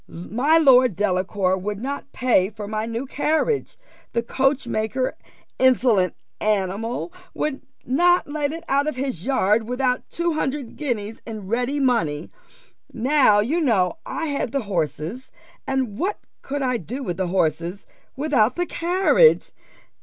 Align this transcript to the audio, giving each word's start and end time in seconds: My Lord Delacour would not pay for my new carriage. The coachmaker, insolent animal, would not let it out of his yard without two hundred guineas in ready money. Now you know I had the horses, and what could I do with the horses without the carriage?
My 0.07 0.57
Lord 0.57 0.95
Delacour 0.95 1.55
would 1.59 1.79
not 1.79 2.11
pay 2.11 2.49
for 2.49 2.67
my 2.67 2.87
new 2.87 3.05
carriage. 3.05 3.77
The 4.13 4.23
coachmaker, 4.23 5.13
insolent 5.59 6.15
animal, 6.39 7.13
would 7.35 7.61
not 7.85 8.27
let 8.27 8.51
it 8.51 8.63
out 8.67 8.87
of 8.87 8.95
his 8.95 9.25
yard 9.27 9.67
without 9.69 10.09
two 10.09 10.33
hundred 10.33 10.75
guineas 10.75 11.21
in 11.27 11.45
ready 11.45 11.79
money. 11.79 12.31
Now 12.91 13.41
you 13.41 13.61
know 13.61 13.99
I 14.03 14.25
had 14.25 14.51
the 14.51 14.61
horses, 14.63 15.29
and 15.67 15.99
what 15.99 16.17
could 16.41 16.63
I 16.63 16.77
do 16.77 17.03
with 17.03 17.17
the 17.17 17.27
horses 17.27 17.85
without 18.15 18.55
the 18.55 18.65
carriage? 18.65 19.51